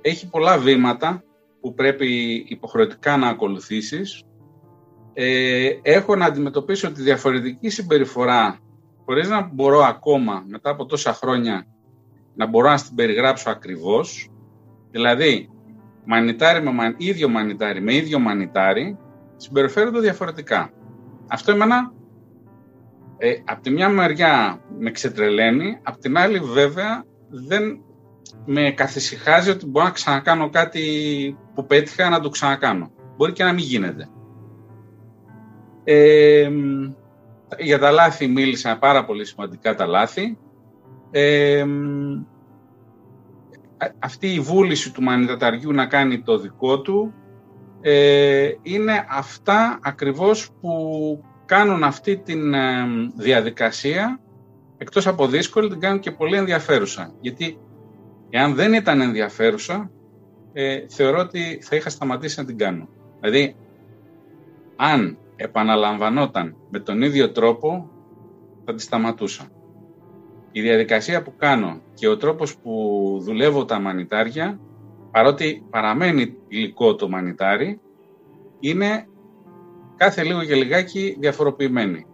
έχει 0.00 0.28
πολλά 0.28 0.58
βήματα 0.58 1.22
που 1.60 1.74
πρέπει 1.74 2.44
υποχρεωτικά 2.48 3.16
να 3.16 3.28
ακολουθήσεις. 3.28 4.24
Ε, 5.12 5.70
έχω 5.82 6.16
να 6.16 6.24
αντιμετωπίσω 6.24 6.92
τη 6.92 7.02
διαφορετική 7.02 7.68
συμπεριφορά 7.68 8.58
χωρίς 9.04 9.28
να 9.28 9.50
μπορώ 9.52 9.80
ακόμα 9.80 10.44
μετά 10.48 10.70
από 10.70 10.86
τόσα 10.86 11.12
χρόνια 11.12 11.66
να 12.34 12.46
μπορώ 12.46 12.68
να 12.70 12.76
την 12.76 12.94
περιγράψω 12.94 13.50
ακριβώς. 13.50 14.30
Δηλαδή, 14.90 15.48
μανιτάρι 16.04 16.62
με 16.62 16.94
ίδιο 16.96 17.28
μανιτάρι 17.28 17.80
με 17.80 17.94
ίδιο 17.94 18.18
μανιτάρι 18.18 18.98
συμπεριφέρονται 19.36 20.00
διαφορετικά. 20.00 20.70
Αυτό 21.28 21.52
εμένα 21.52 21.92
ε, 23.22 23.42
από 23.44 23.62
τη 23.62 23.70
μια 23.70 23.88
μεριά 23.88 24.60
με 24.78 24.90
ξετρελαίνει, 24.90 25.78
από 25.82 25.98
την 25.98 26.18
άλλη 26.18 26.38
βέβαια 26.38 27.04
δεν 27.28 27.82
με 28.46 28.70
καθησυχάζει 28.70 29.50
ότι 29.50 29.66
μπορώ 29.66 29.84
να 29.84 29.92
ξανακάνω 29.92 30.50
κάτι 30.50 30.82
που 31.54 31.66
πέτυχα 31.66 32.08
να 32.08 32.20
το 32.20 32.28
ξανακάνω. 32.28 32.90
Μπορεί 33.16 33.32
και 33.32 33.44
να 33.44 33.52
μην 33.52 33.64
γίνεται. 33.64 34.08
Ε, 35.84 36.50
για 37.58 37.78
τα 37.78 37.90
λάθη 37.90 38.26
μίλησα 38.26 38.78
πάρα 38.78 39.04
πολύ 39.04 39.24
σημαντικά 39.24 39.74
τα 39.74 39.86
λάθη. 39.86 40.38
Ε, 41.10 41.64
αυτή 43.98 44.34
η 44.34 44.40
βούληση 44.40 44.92
του 44.92 45.02
μανιταταριού 45.02 45.72
να 45.72 45.86
κάνει 45.86 46.22
το 46.22 46.38
δικό 46.38 46.80
του 46.80 47.14
ε, 47.80 48.50
είναι 48.62 49.06
αυτά 49.08 49.78
ακριβώς 49.82 50.50
που 50.60 50.70
κάνουν 51.50 51.84
αυτή 51.84 52.16
τη 52.16 52.32
ε, 52.32 52.86
διαδικασία 53.16 54.20
εκτός 54.78 55.06
από 55.06 55.26
δύσκολη 55.26 55.68
την 55.68 55.80
κάνουν 55.80 56.00
και 56.00 56.10
πολύ 56.10 56.36
ενδιαφέρουσα. 56.36 57.14
Γιατί 57.20 57.58
εάν 58.30 58.54
δεν 58.54 58.72
ήταν 58.72 59.00
ενδιαφέρουσα 59.00 59.90
ε, 60.52 60.84
θεωρώ 60.88 61.18
ότι 61.18 61.58
θα 61.62 61.76
είχα 61.76 61.90
σταματήσει 61.90 62.40
να 62.40 62.46
την 62.46 62.58
κάνω. 62.58 62.88
Δηλαδή 63.20 63.56
αν 64.76 65.18
επαναλαμβανόταν 65.36 66.56
με 66.70 66.78
τον 66.78 67.02
ίδιο 67.02 67.30
τρόπο 67.30 67.90
θα 68.64 68.74
τη 68.74 68.82
σταματούσα. 68.82 69.48
Η 70.52 70.60
διαδικασία 70.60 71.22
που 71.22 71.36
κάνω 71.36 71.80
και 71.94 72.08
ο 72.08 72.16
τρόπος 72.16 72.56
που 72.56 72.72
δουλεύω 73.22 73.64
τα 73.64 73.80
μανιτάρια, 73.80 74.60
παρότι 75.10 75.66
παραμένει 75.70 76.36
υλικό 76.48 76.94
το 76.94 77.08
μανιτάρι, 77.08 77.80
είναι 78.60 79.06
κάθε 80.00 80.22
λίγο 80.22 80.44
και 80.44 80.54
λιγάκι 80.54 81.16
διαφοροποιημένη. 81.18 82.06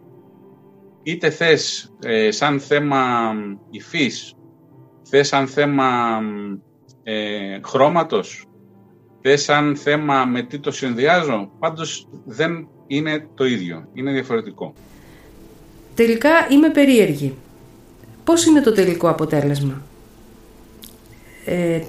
Είτε 1.02 1.30
θες 1.30 1.92
ε, 2.02 2.30
σαν 2.30 2.60
θέμα 2.60 3.32
υφής, 3.70 4.34
θες 5.08 5.28
σαν 5.28 5.46
θέμα 5.46 6.20
ε, 7.02 7.58
χρώματος, 7.64 8.46
θες 9.22 9.42
σαν 9.42 9.76
θέμα 9.76 10.24
με 10.24 10.42
τι 10.42 10.58
το 10.58 10.70
συνδυάζω, 10.70 11.50
πάντως 11.58 12.08
δεν 12.24 12.68
είναι 12.86 13.28
το 13.34 13.44
ίδιο, 13.44 13.88
είναι 13.92 14.12
διαφορετικό. 14.12 14.72
Τελικά 15.94 16.30
είμαι 16.50 16.70
περίεργη 16.70 17.34
πώς 18.24 18.46
είναι 18.46 18.60
το 18.60 18.72
τελικό 18.72 19.08
αποτέλεσμα; 19.08 19.82
Ε, 21.44 21.82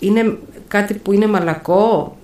είναι 0.00 0.38
κάτι 0.68 0.94
που 0.94 1.12
είναι 1.12 1.26
μαλακό, 1.26 2.16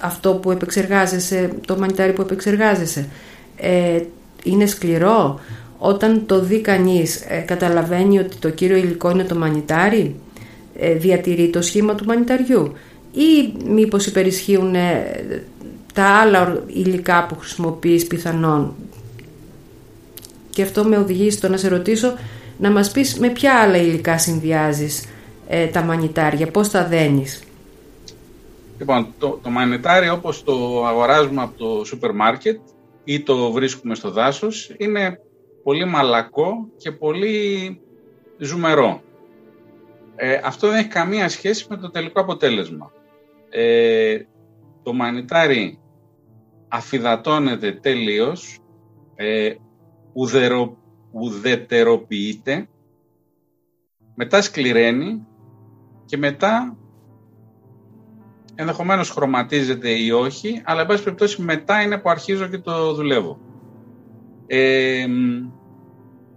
αυτό 0.00 0.34
που 0.34 0.50
επεξεργάζεσαι, 0.50 1.50
το 1.66 1.78
μανιτάρι 1.78 2.12
που 2.12 2.22
επεξεργάζεσαι. 2.22 3.08
Ε, 3.56 4.00
είναι 4.44 4.66
σκληρό; 4.66 5.40
Όταν 5.78 6.22
το 6.26 6.40
δει 6.40 6.60
κανείς, 6.60 7.20
ε, 7.28 7.38
καταλαβαίνει 7.38 8.18
ότι 8.18 8.36
το 8.36 8.50
κύριο 8.50 8.76
υλικό 8.76 9.10
είναι 9.10 9.24
το 9.24 9.34
μανιτάρι, 9.34 10.14
ε, 10.78 10.92
διατηρεί 10.94 11.50
το 11.50 11.62
σχήμα 11.62 11.94
του 11.94 12.04
μανιταριού 12.04 12.72
ή 13.12 13.52
μήπως 13.68 14.06
υπερισχύουν 14.06 14.74
τα 15.94 16.04
άλλα 16.04 16.62
υλικά 16.66 17.26
που 17.26 17.38
χρησιμοποιείς 17.38 18.06
πιθανόν; 18.06 18.74
Και 20.50 20.62
αυτό 20.62 20.84
με 20.84 20.96
οδηγεί 20.96 21.30
στο 21.30 21.48
να 21.48 21.56
σε 21.56 21.68
ρωτήσω 21.68 22.14
να 22.58 22.70
μας 22.70 22.90
πεις 22.90 23.18
με 23.18 23.28
ποια 23.28 23.54
άλλα 23.54 23.76
υλικά 23.76 24.18
συνδυάζεις 24.18 25.04
ε, 25.48 25.66
τα 25.66 25.82
μανιτάρια, 25.82 26.46
πώς 26.46 26.70
τα 26.70 26.86
δένεις; 26.86 27.42
Λοιπόν, 28.84 29.14
το, 29.18 29.38
το 29.42 29.50
μανιτάρι 29.50 30.08
όπως 30.08 30.42
το 30.42 30.86
αγοράζουμε 30.86 31.42
από 31.42 31.58
το 31.58 31.84
σούπερ 31.84 32.14
μάρκετ 32.14 32.60
ή 33.04 33.22
το 33.22 33.52
βρίσκουμε 33.52 33.94
στο 33.94 34.10
δάσος 34.10 34.74
είναι 34.78 35.20
πολύ 35.62 35.84
μαλακό 35.84 36.68
και 36.76 36.92
πολύ 36.92 37.80
ζουμερό. 38.38 39.02
Ε, 40.16 40.40
αυτό 40.44 40.68
δεν 40.68 40.78
έχει 40.78 40.88
καμία 40.88 41.28
σχέση 41.28 41.66
με 41.68 41.76
το 41.76 41.90
τελικό 41.90 42.20
αποτέλεσμα. 42.20 42.92
Ε, 43.50 44.18
το 44.82 44.92
μανιτάρι 44.92 45.78
αφιδατώνεται 46.68 47.72
τελείως, 47.72 48.58
ε, 49.14 49.54
ουδερο, 50.12 50.76
ουδετεροποιείται, 51.12 52.68
μετά 54.14 54.42
σκληραίνει 54.42 55.26
και 56.04 56.16
μετά 56.16 56.76
ενδεχομένως 58.54 59.10
χρωματίζεται 59.10 59.90
ή 59.90 60.10
όχι, 60.10 60.62
αλλά 60.64 60.80
εν 60.80 60.86
πάση 60.86 61.02
περιπτώσει 61.02 61.42
μετά 61.42 61.82
είναι 61.82 61.98
που 61.98 62.10
αρχίζω 62.10 62.46
και 62.46 62.58
το 62.58 62.94
δουλεύω. 62.94 63.38
Ε, 64.46 65.06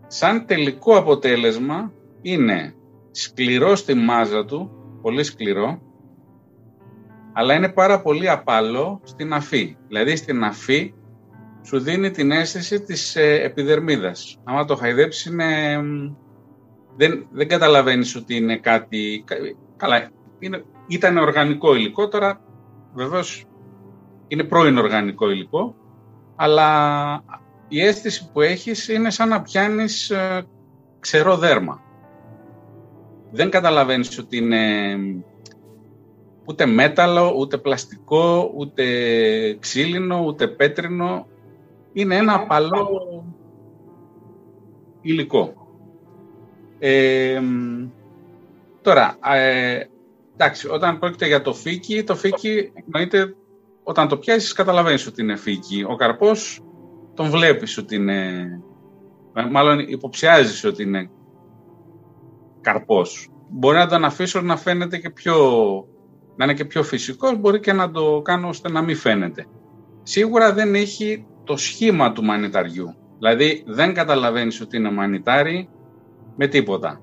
σαν 0.07 0.45
τελικό 0.45 0.97
αποτέλεσμα 0.97 1.93
είναι 2.21 2.75
σκληρό 3.12 3.75
στη 3.75 3.93
μάζα 3.93 4.45
του, 4.45 4.71
πολύ 5.01 5.24
σκληρό, 5.24 5.81
αλλά 7.33 7.53
είναι 7.53 7.69
πάρα 7.69 8.01
πολύ 8.01 8.29
απαλό 8.29 9.01
στην 9.03 9.33
αφή. 9.33 9.77
Δηλαδή 9.88 10.15
στην 10.15 10.43
αφή 10.43 10.93
σου 11.63 11.79
δίνει 11.79 12.12
την 12.12 12.31
αίσθηση 12.31 12.81
της 12.81 13.15
ε, 13.15 13.41
επιδερμίδας. 13.43 14.38
Άμα 14.43 14.65
το 14.65 14.75
χαϊδέψεις 14.75 15.25
είναι... 15.25 15.79
Δεν, 16.95 17.27
δεν 17.31 17.47
καταλαβαίνεις 17.47 18.15
ότι 18.15 18.36
είναι 18.36 18.57
κάτι... 18.57 19.24
Καλά, 19.77 20.09
είναι, 20.39 20.63
ήταν 20.88 21.17
οργανικό 21.17 21.75
υλικό, 21.75 22.08
τώρα 22.08 22.41
βεβαίως 22.94 23.46
είναι 24.27 24.44
πρώην 24.44 24.77
οργανικό 24.77 25.29
υλικό, 25.29 25.75
αλλά 26.36 27.24
η 27.67 27.82
αίσθηση 27.82 28.32
που 28.32 28.41
έχεις 28.41 28.88
είναι 28.88 29.10
σαν 29.10 29.29
να 29.29 29.41
πιάνεις 29.41 30.10
ε, 30.10 30.46
ξερό 31.00 31.38
δέρμα. 31.38 31.82
Δεν 33.32 33.50
καταλαβαίνεις 33.50 34.17
ότι 34.17 34.38
είναι 34.38 34.65
ούτε 36.46 36.65
μέταλλο, 36.65 37.34
ούτε 37.38 37.58
πλαστικό, 37.58 38.51
ούτε 38.56 38.84
ξύλινο, 39.60 40.24
ούτε 40.25 40.48
πέτρινο. 40.48 41.27
Είναι 41.94 42.15
ένα 42.15 42.34
απαλό 42.34 43.24
υλικό. 45.01 45.53
Ε, 46.79 47.41
τώρα, 48.82 49.17
ε, 49.34 49.79
εντάξει, 50.38 50.67
όταν 50.67 51.00
πρόκειται 51.00 51.27
για 51.27 51.41
το 51.41 51.53
φύκι, 51.53 52.03
το 52.03 52.15
φύκι 52.15 52.72
εννοείται 52.86 53.36
όταν 53.84 54.08
το 54.08 54.17
πιάσεις 54.17 54.53
καταλαβαίνεις 54.53 55.08
ότι 55.08 55.22
είναι 55.22 55.36
φύκι. 55.36 55.86
Ο 55.88 55.96
καρπός 55.96 56.62
τον 57.13 57.29
βλέπεις 57.29 57.77
ότι 57.77 57.96
είναι, 57.96 58.48
μάλλον 59.51 59.79
υποψιάζεις 59.79 60.63
ότι 60.63 60.84
είναι 60.84 61.10
καρπός. 62.62 63.29
Μπορεί 63.50 63.77
να 63.77 63.88
τον 63.88 64.06
αφήσω 64.06 64.41
να 64.41 64.58
φαίνεται 64.58 64.98
και 64.98 65.10
πιο, 65.10 65.36
να 66.36 66.46
είναι 66.46 66.53
και 66.53 66.65
πιο 66.65 66.84
φυσικός, 66.84 67.39
μπορεί 67.39 67.60
και 67.60 67.74
να 67.74 67.91
το 67.91 68.22
κάνω 68.22 68.48
ώστε 68.48 68.70
να 68.70 68.82
μην 68.82 68.96
φαίνεται. 68.96 69.46
Σίγουρα 70.03 70.53
δεν 70.53 70.75
έχει 70.75 71.25
το 71.44 71.58
σχήμα 71.58 72.12
του 72.12 72.24
μανιταριού. 72.24 72.96
Δηλαδή 73.17 73.63
δεν 73.67 73.94
καταλαβαίνεις 73.94 74.62
ότι 74.62 74.77
είναι 74.77 74.91
μανιτάρι 74.91 75.70
με 76.36 76.48
τίποτα. 76.48 77.01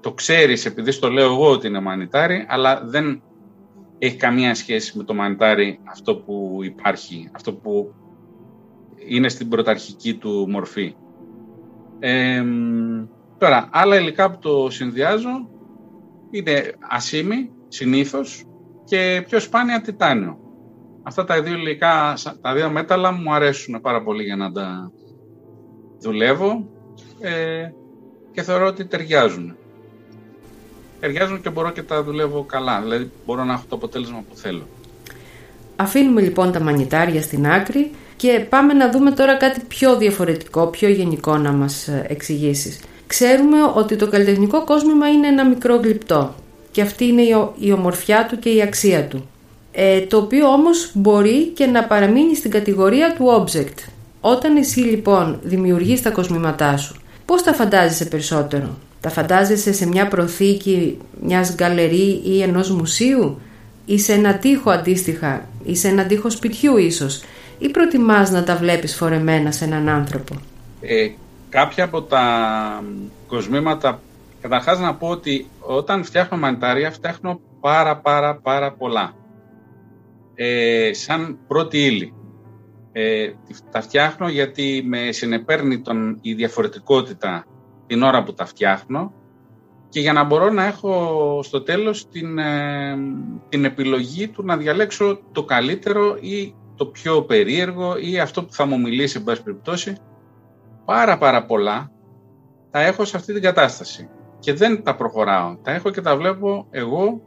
Το 0.00 0.12
ξέρεις 0.12 0.66
επειδή 0.66 0.90
στο 0.90 1.10
λέω 1.10 1.32
εγώ 1.32 1.50
ότι 1.50 1.66
είναι 1.66 1.80
μανιτάρι, 1.80 2.46
αλλά 2.48 2.82
δεν 2.84 3.22
έχει 3.98 4.16
καμία 4.16 4.54
σχέση 4.54 4.98
με 4.98 5.04
το 5.04 5.14
μανιτάρι 5.14 5.80
αυτό 5.84 6.16
που 6.16 6.58
υπάρχει, 6.62 7.30
αυτό 7.32 7.54
που 7.54 7.94
είναι 9.08 9.28
στην 9.28 9.48
πρωταρχική 9.48 10.14
του 10.14 10.46
μορφή. 10.48 10.94
τώρα, 13.38 13.68
άλλα 13.72 13.96
υλικά 13.98 14.30
που 14.30 14.38
το 14.38 14.70
συνδυάζω 14.70 15.48
είναι 16.30 16.72
ασίμι, 16.88 17.50
συνήθως, 17.68 18.44
και 18.84 19.24
πιο 19.26 19.40
σπάνια 19.40 19.80
τιτάνιο. 19.80 20.38
Αυτά 21.02 21.24
τα 21.24 21.42
δύο 21.42 21.54
υλικά, 21.54 22.14
τα 22.40 22.54
δύο 22.54 22.70
μέταλλα 22.70 23.12
μου 23.12 23.34
αρέσουν 23.34 23.80
πάρα 23.80 24.02
πολύ 24.02 24.22
για 24.22 24.36
να 24.36 24.52
τα 24.52 24.92
δουλεύω 26.00 26.68
ε, 27.20 27.70
και 28.32 28.42
θεωρώ 28.42 28.66
ότι 28.66 28.86
ταιριάζουν. 28.86 29.56
Ταιριάζουν 31.00 31.40
και 31.40 31.50
μπορώ 31.50 31.70
και 31.70 31.82
τα 31.82 32.02
δουλεύω 32.02 32.42
καλά, 32.42 32.80
δηλαδή 32.80 33.10
μπορώ 33.26 33.44
να 33.44 33.52
έχω 33.52 33.62
το 33.68 33.76
αποτέλεσμα 33.76 34.24
που 34.30 34.36
θέλω. 34.36 34.66
Αφήνουμε 35.76 36.20
λοιπόν 36.20 36.52
τα 36.52 36.60
μανιτάρια 36.60 37.22
στην 37.22 37.46
άκρη 37.46 37.90
και 38.16 38.46
πάμε 38.48 38.72
να 38.72 38.90
δούμε 38.90 39.10
τώρα 39.10 39.36
κάτι 39.36 39.60
πιο 39.68 39.96
διαφορετικό, 39.96 40.66
πιο 40.66 40.88
γενικό 40.88 41.36
να 41.36 41.52
μας 41.52 41.88
ε, 41.88 42.04
εξηγήσεις. 42.08 42.80
Ξέρουμε 43.06 43.56
ότι 43.74 43.96
το 43.96 44.08
καλλιτεχνικό 44.08 44.64
κόσμημα 44.64 45.08
είναι 45.08 45.26
ένα 45.26 45.48
μικρό 45.48 45.76
γλυπτό 45.76 46.34
και 46.70 46.82
αυτή 46.82 47.04
είναι 47.04 47.22
η 47.58 47.72
ομορφιά 47.72 48.26
του 48.26 48.38
και 48.38 48.48
η 48.48 48.62
αξία 48.62 49.04
του. 49.04 49.28
Ε, 49.72 50.00
το 50.00 50.16
οποίο 50.16 50.48
όμως 50.48 50.90
μπορεί 50.94 51.46
και 51.46 51.66
να 51.66 51.84
παραμείνει 51.84 52.36
στην 52.36 52.50
κατηγορία 52.50 53.14
του 53.14 53.46
object. 53.46 53.88
Όταν 54.20 54.56
εσύ 54.56 54.80
λοιπόν 54.80 55.38
δημιουργείς 55.42 56.02
τα 56.02 56.10
κοσμήματά 56.10 56.76
σου, 56.76 56.96
πώς 57.24 57.42
τα 57.42 57.52
φαντάζεσαι 57.52 58.04
περισσότερο; 58.04 58.78
Τα 59.00 59.08
φαντάζεσαι 59.10 59.72
σε 59.72 59.86
μια 59.86 60.08
προθήκη 60.08 60.98
μιας 61.20 61.54
γκαλερί 61.54 62.20
ή 62.24 62.42
ενός 62.42 62.70
μουσείου; 62.70 63.40
Ή 63.84 63.98
σε 63.98 64.12
ένα 64.12 64.38
τείχο 64.38 64.70
αντίστοιχα; 64.70 65.48
Ή 65.64 65.76
σε 65.76 65.88
ένα 65.88 66.06
τείχο 66.06 66.30
σπιτιού 66.30 66.76
ίσως; 66.76 67.22
Ή 67.58 67.68
προτιμάς 67.68 68.30
να 68.30 68.44
τα 68.44 68.56
βλέπεις 68.56 68.94
φορεμένα 68.96 69.52
σε 69.52 69.64
έναν 69.64 69.88
άνθρωπο; 69.88 70.34
Ε, 70.80 71.08
κάποια 71.48 71.84
από 71.84 72.02
τα 72.02 72.24
κοσμήματα, 73.26 74.00
καταρχάς 74.40 74.78
να 74.80 74.94
πω 74.94 75.08
ότι 75.08 75.46
όταν 75.60 76.04
φτιάχνω 76.04 76.38
μανιτάρια 76.38 76.90
φτιάχνω 76.90 77.40
πάρα 77.60 77.96
πάρα 77.96 78.36
πάρα 78.36 78.72
πολλά. 78.72 79.14
Ε, 80.34 80.90
σαν 80.92 81.38
πρώτη 81.46 81.84
ύλη. 81.84 82.14
Ε, 82.92 83.30
τα 83.70 83.80
φτιάχνω 83.80 84.28
γιατί 84.28 84.82
με 84.86 85.12
συνεπέρνει 85.12 85.80
τον, 85.80 86.18
η 86.20 86.34
διαφορετικότητα 86.34 87.44
την 87.90 88.02
ώρα 88.02 88.22
που 88.22 88.34
τα 88.34 88.44
φτιάχνω 88.44 89.12
και 89.88 90.00
για 90.00 90.12
να 90.12 90.24
μπορώ 90.24 90.50
να 90.50 90.64
έχω 90.64 91.40
στο 91.42 91.62
τέλος 91.62 92.08
την, 92.08 92.38
ε, 92.38 92.96
την 93.48 93.64
επιλογή 93.64 94.28
του 94.28 94.44
να 94.44 94.56
διαλέξω 94.56 95.20
το 95.32 95.44
καλύτερο 95.44 96.16
ή 96.20 96.54
το 96.74 96.86
πιο 96.86 97.22
περίεργο 97.22 97.96
ή 97.96 98.18
αυτό 98.18 98.44
που 98.44 98.52
θα 98.52 98.66
μου 98.66 98.80
μιλήσει, 98.80 99.16
εν 99.16 99.24
πάση 99.24 99.42
περιπτώσει, 99.42 99.96
πάρα 100.84 101.18
πάρα 101.18 101.44
πολλά 101.44 101.90
τα 102.70 102.80
έχω 102.80 103.04
σε 103.04 103.16
αυτή 103.16 103.32
την 103.32 103.42
κατάσταση 103.42 104.08
και 104.38 104.54
δεν 104.54 104.82
τα 104.82 104.96
προχωράω. 104.96 105.56
Τα 105.62 105.72
έχω 105.72 105.90
και 105.90 106.00
τα 106.00 106.16
βλέπω 106.16 106.66
εγώ 106.70 107.20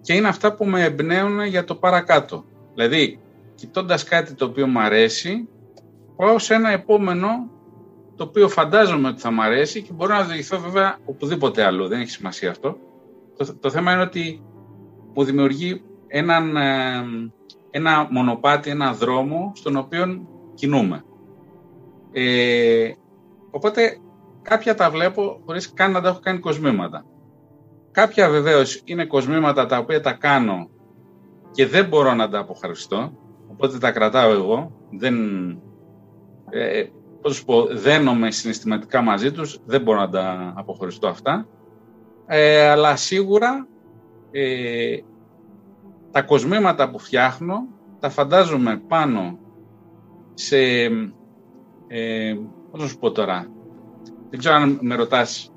και 0.00 0.14
είναι 0.14 0.28
αυτά 0.28 0.54
που 0.54 0.64
με 0.64 0.84
εμπνέουν 0.84 1.44
για 1.44 1.64
το 1.64 1.74
παρακάτω. 1.74 2.44
Δηλαδή, 2.74 3.20
κοιτώντας 3.54 4.04
κάτι 4.04 4.34
το 4.34 4.44
οποίο 4.44 4.66
μου 4.66 4.80
αρέσει, 4.80 5.48
πάω 6.16 6.38
σε 6.38 6.54
ένα 6.54 6.70
επόμενο 6.70 7.28
το 8.20 8.26
οποίο 8.26 8.48
φαντάζομαι 8.48 9.08
ότι 9.08 9.20
θα 9.20 9.30
μου 9.30 9.42
αρέσει 9.42 9.82
και 9.82 9.92
μπορώ 9.92 10.14
να 10.14 10.22
διηγηθώ 10.22 10.58
βέβαια 10.58 10.98
οπουδήποτε 11.04 11.64
άλλο, 11.64 11.88
δεν 11.88 12.00
έχει 12.00 12.10
σημασία 12.10 12.50
αυτό. 12.50 12.76
Το, 13.36 13.54
το 13.60 13.70
θέμα 13.70 13.92
είναι 13.92 14.02
ότι 14.02 14.42
μου 15.14 15.24
δημιουργεί 15.24 15.82
έναν, 16.06 16.56
ε, 16.56 17.02
ένα 17.70 18.08
μονοπάτι, 18.10 18.70
ένα 18.70 18.92
δρόμο 18.92 19.52
στον 19.54 19.76
οποίο 19.76 20.26
κινούμε. 20.54 21.04
Ε, 22.12 22.90
οπότε 23.50 23.98
κάποια 24.42 24.74
τα 24.74 24.90
βλέπω 24.90 25.40
χωρίς 25.46 25.72
καν 25.72 25.92
να 25.92 26.00
τα 26.00 26.08
έχω 26.08 26.20
κάνει 26.20 26.38
κοσμήματα. 26.38 27.04
Κάποια 27.90 28.28
βεβαίως 28.28 28.82
είναι 28.84 29.04
κοσμήματα 29.04 29.66
τα 29.66 29.78
οποία 29.78 30.00
τα 30.00 30.12
κάνω 30.12 30.70
και 31.50 31.66
δεν 31.66 31.88
μπορώ 31.88 32.14
να 32.14 32.28
τα 32.28 32.38
αποχαριστώ, 32.38 33.12
οπότε 33.50 33.78
τα 33.78 33.90
κρατάω 33.90 34.30
εγώ. 34.30 34.72
Δεν, 34.90 35.14
ε, 36.50 36.84
πώς 37.22 37.44
πω, 37.44 37.66
δένομαι 37.66 38.30
συναισθηματικά 38.30 39.02
μαζί 39.02 39.32
τους, 39.32 39.58
δεν 39.64 39.82
μπορώ 39.82 40.00
να 40.00 40.10
τα 40.10 40.52
αποχωριστώ 40.56 41.08
αυτά. 41.08 41.46
Ε, 42.26 42.68
αλλά 42.68 42.96
σίγουρα 42.96 43.68
ε, 44.30 44.96
τα 46.10 46.22
κοσμήματα 46.22 46.90
που 46.90 46.98
φτιάχνω 46.98 47.68
τα 48.00 48.10
φαντάζομαι 48.10 48.82
πάνω 48.88 49.38
σε... 50.34 50.58
Ε, 51.88 52.34
πώς 52.70 52.80
να 52.80 52.86
σου 52.86 52.98
πω 52.98 53.10
τώρα, 53.10 53.46
δεν 54.30 54.38
ξέρω 54.38 54.54
αν 54.54 54.78
με 54.82 54.94
ρωτάς 54.94 55.52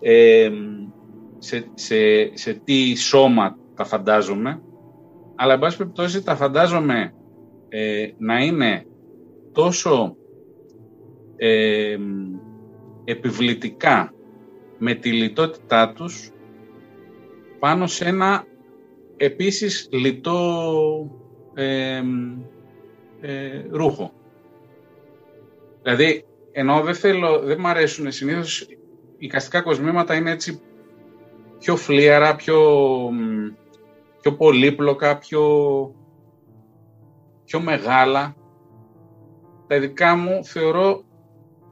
ε, 0.00 0.50
σε, 1.38 1.70
σε, 1.74 1.96
σε 2.36 2.52
τι 2.52 2.94
σώμα 2.94 3.56
τα 3.74 3.84
φαντάζομαι, 3.84 4.62
αλλά 5.36 5.52
εν 5.52 5.58
πάση 5.58 5.76
περιπτώσει 5.76 6.22
τα 6.22 6.36
φαντάζομαι 6.36 7.14
ε, 7.68 8.06
να 8.18 8.38
είναι 8.38 8.86
τόσο 9.52 10.16
ε, 11.42 11.96
επιβλητικά 13.04 14.14
με 14.78 14.94
τη 14.94 15.12
λιτότητά 15.12 15.92
τους 15.92 16.30
πάνω 17.58 17.86
σε 17.86 18.04
ένα 18.04 18.44
επίσης 19.16 19.88
λιτό 19.92 20.70
ε, 21.54 22.02
ρούχο. 23.70 24.12
Δηλαδή, 25.82 26.24
ενώ 26.52 26.80
δεν 26.80 26.94
θέλω, 26.94 27.38
δεν 27.38 27.56
μου 27.60 27.68
αρέσουν 27.68 28.12
συνήθως, 28.12 28.66
οι 29.18 29.26
καστικά 29.26 29.60
κοσμήματα 29.62 30.14
είναι 30.14 30.30
έτσι 30.30 30.60
πιο 31.58 31.76
φλίαρα, 31.76 32.36
πιο, 32.36 32.60
πιο 34.20 34.32
πολύπλοκα, 34.36 35.18
πιο, 35.18 35.44
πιο 37.44 37.60
μεγάλα. 37.60 38.34
Τα 39.66 39.78
δικά 39.78 40.16
μου 40.16 40.44
θεωρώ, 40.44 41.02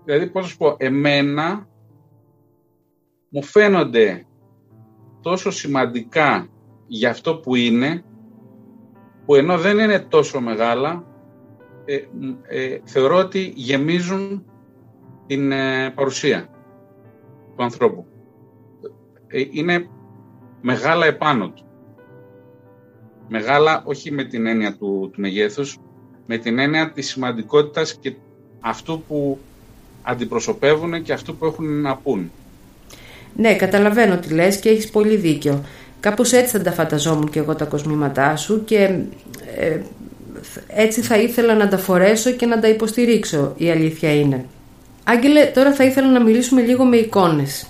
δηλαδή 0.09 0.27
πώς 0.27 0.43
να 0.43 0.49
σου 0.49 0.57
πω, 0.57 0.75
εμένα 0.79 1.69
μου 3.29 3.43
φαίνονται 3.43 4.27
τόσο 5.23 5.51
σημαντικά 5.51 6.49
για 6.87 7.11
αυτό 7.11 7.37
που 7.37 7.55
είναι, 7.55 8.05
που 9.27 9.35
ενώ 9.35 9.59
δεν 9.59 9.79
είναι 9.79 9.99
τόσο 9.99 10.41
μεγάλα, 10.41 11.05
ε, 11.85 11.99
ε, 12.49 12.81
θεωρώ 12.85 13.17
ότι 13.17 13.53
γεμίζουν 13.57 14.45
την 15.27 15.53
ε, 15.53 15.91
παρουσία 15.91 16.49
του 17.57 17.63
ανθρώπου. 17.63 18.07
Ε, 19.27 19.45
είναι 19.51 19.89
μεγάλα 20.61 21.07
επάνω 21.07 21.51
του. 21.51 21.65
Μεγάλα 23.29 23.83
όχι 23.87 24.13
με 24.13 24.25
την 24.25 24.47
έννοια 24.47 24.77
του, 24.77 25.11
του 25.13 25.21
μεγέθους, 25.21 25.79
με 26.27 26.39
την 26.39 26.59
έννοια 26.59 26.93
της 26.93 27.09
σημαντικότητας 27.09 27.99
και 27.99 28.17
αυτού 28.61 29.03
που 29.03 29.39
αντιπροσωπεύουν 30.03 31.03
και 31.03 31.13
αυτού 31.13 31.37
που 31.37 31.47
έχουν 31.47 31.81
να 31.81 31.97
πούν. 31.97 32.31
Ναι, 33.37 33.55
καταλαβαίνω 33.55 34.17
τι 34.17 34.35
λες 34.35 34.57
και 34.57 34.69
έχεις 34.69 34.91
πολύ 34.91 35.17
δίκιο. 35.17 35.65
Κάπως 36.01 36.33
έτσι 36.33 36.57
θα 36.57 36.63
τα 36.63 36.73
φανταζόμουν 36.73 37.31
και 37.31 37.39
εγώ 37.39 37.55
τα 37.55 37.65
κοσμήματά 37.65 38.37
σου 38.37 38.65
και 38.65 38.99
ε, 39.57 39.81
έτσι 40.67 41.01
θα 41.01 41.19
ήθελα 41.19 41.55
να 41.55 41.69
τα 41.69 41.79
φορέσω 41.79 42.31
και 42.31 42.47
να 42.47 42.61
τα 42.61 42.69
υποστηρίξω, 42.69 43.55
η 43.57 43.71
αλήθεια 43.71 44.15
είναι. 44.15 44.45
Άγγελε, 45.05 45.45
τώρα 45.45 45.75
θα 45.75 45.85
ήθελα 45.85 46.09
να 46.09 46.23
μιλήσουμε 46.23 46.61
λίγο 46.61 46.85
με 46.85 46.97
εικόνες. 46.97 47.67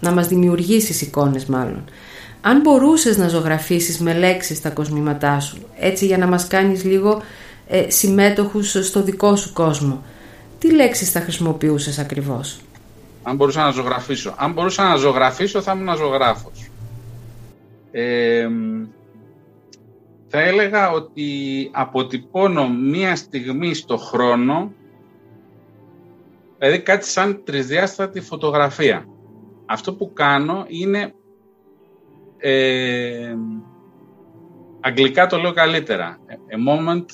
Να 0.00 0.10
μας 0.10 0.28
δημιουργήσεις 0.28 1.02
εικόνες 1.02 1.44
μάλλον. 1.44 1.84
Αν 2.40 2.60
μπορούσες 2.60 3.16
να 3.16 3.28
ζωγραφίσεις 3.28 3.98
με 3.98 4.14
λέξεις 4.14 4.60
τα 4.60 4.70
κοσμήματά 4.70 5.40
σου, 5.40 5.58
έτσι 5.78 6.06
για 6.06 6.18
να 6.18 6.26
μας 6.26 6.46
κάνεις 6.46 6.84
λίγο 6.84 7.22
ε, 7.68 7.90
συμμέτοχους 7.90 8.70
στο 8.70 9.02
δικό 9.02 9.36
σου 9.36 9.52
κόσμο, 9.52 10.02
τι 10.60 10.74
λέξεις 10.74 11.10
θα 11.10 11.20
χρησιμοποιούσες 11.20 11.98
ακριβώς; 11.98 12.60
Αν 13.22 13.36
μπορούσα 13.36 13.62
να 13.62 13.70
ζωγραφίσω. 13.70 14.34
Αν 14.38 14.52
μπορούσα 14.52 14.88
να 14.88 14.96
ζωγραφίσω 14.96 15.62
θα 15.62 15.72
ήμουν 15.72 15.96
ζωγράφος. 15.96 16.70
Ε, 17.90 18.48
θα 20.28 20.40
έλεγα 20.40 20.90
ότι 20.90 21.70
αποτυπώνω 21.72 22.68
μία 22.68 23.16
στιγμή 23.16 23.74
στο 23.74 23.96
χρόνο, 23.96 24.72
δηλαδή 26.58 26.80
κάτι 26.80 27.06
σαν 27.06 27.42
τρισδιάστατη 27.44 28.20
φωτογραφία. 28.20 29.06
Αυτό 29.66 29.94
που 29.94 30.12
κάνω 30.12 30.64
είναι, 30.68 31.14
ε, 32.38 33.34
αγγλικά 34.80 35.26
το 35.26 35.36
λέω 35.36 35.52
καλύτερα, 35.52 36.18
a 36.28 36.68
moment 36.68 37.06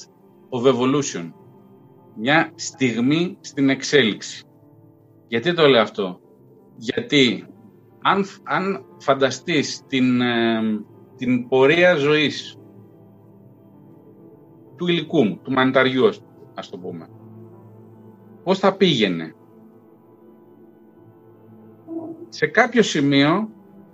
of 0.51 0.73
evolution. 0.75 1.33
Μια 2.19 2.53
στιγμή 2.55 3.37
στην 3.41 3.69
εξέλιξη. 3.69 4.45
Γιατί 5.29 5.55
το 5.55 5.67
λέω 5.67 5.83
αυτό; 5.83 6.21
Γιατί 6.77 7.47
αν, 8.03 8.25
αν 8.43 8.85
φανταστείς 8.99 9.83
την, 9.87 10.21
ε, 10.21 10.61
την 11.17 11.49
πορεία 11.49 11.95
ζωής 11.95 12.57
του 14.77 14.87
υλικού 14.87 15.25
μου, 15.25 15.41
του 15.43 15.53
μανιταριού, 15.53 16.07
ας 16.55 16.69
το 16.71 16.79
πούμε. 16.79 17.09
Πώς 18.43 18.59
θα 18.59 18.77
πήγαινε; 18.77 19.35
Σε 22.29 22.47
κάποιο 22.47 22.83
σημείο, 22.83 23.51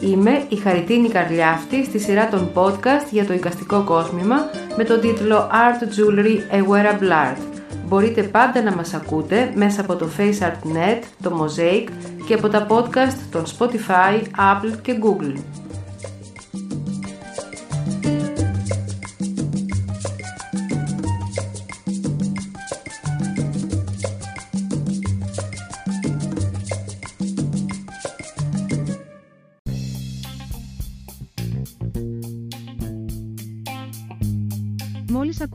Είμαι 0.00 0.44
η 0.48 0.56
Χαριτίνη 0.56 1.08
Καρλιάφτη 1.08 1.84
στη 1.84 1.98
σειρά 1.98 2.28
των 2.28 2.50
podcast 2.54 3.10
για 3.10 3.26
το 3.26 3.32
εικαστικό 3.32 3.82
κόσμημα 3.84 4.36
με 4.76 4.84
τον 4.84 5.00
τίτλο 5.00 5.50
Art 5.50 5.82
Jewelry 5.82 6.54
A 6.54 6.68
Wearable 6.68 7.10
Art 7.10 7.60
μπορείτε 7.86 8.22
πάντα 8.22 8.62
να 8.62 8.74
μας 8.74 8.94
ακούτε 8.94 9.52
μέσα 9.54 9.80
από 9.80 9.96
το 9.96 10.08
FaceArtNet, 10.18 11.02
το 11.22 11.40
Mosaic 11.40 11.88
και 12.26 12.34
από 12.34 12.48
τα 12.48 12.66
podcast 12.70 13.18
των 13.30 13.44
Spotify, 13.44 14.22
Apple 14.22 14.78
και 14.82 14.98
Google. 15.02 15.40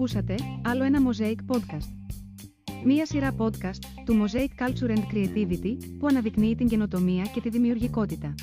Ακούσατε 0.06 0.36
άλλο 0.62 0.84
ένα 0.84 1.00
Mosaic 1.10 1.56
Podcast. 1.56 2.14
Μία 2.86 3.06
σειρά 3.06 3.36
podcast 3.38 4.04
του 4.06 4.26
Mosaic 4.26 4.64
Culture 4.64 4.90
and 4.90 5.04
Creativity 5.14 5.78
που 6.00 6.08
αναδεικνύει 6.08 6.56
την 6.56 6.68
καινοτομία 6.68 7.24
και 7.34 7.42
τη 7.42 7.50
δημιουργικότητα. 7.50 8.36